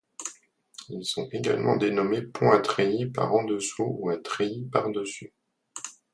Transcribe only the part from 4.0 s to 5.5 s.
à treillis par-dessus.